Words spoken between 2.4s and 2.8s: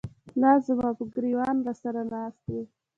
وې